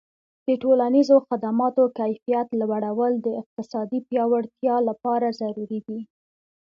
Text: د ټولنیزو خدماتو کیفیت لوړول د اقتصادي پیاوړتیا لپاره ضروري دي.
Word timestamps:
د 0.47 0.49
ټولنیزو 0.63 1.15
خدماتو 1.27 1.83
کیفیت 1.97 2.47
لوړول 2.61 3.13
د 3.25 3.27
اقتصادي 3.41 3.99
پیاوړتیا 4.07 4.75
لپاره 4.89 5.27
ضروري 5.41 5.79
دي. 5.87 5.99